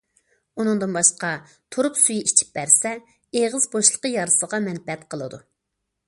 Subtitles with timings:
[0.61, 1.27] ئۇنىڭدىن باشقا،
[1.75, 2.93] تۇرۇپ سۈيى ئىچىپ بەرسە،
[3.41, 5.41] ئېغىز بوشلۇقى يارىسىغا مەنپەئەت قىلىدۇ.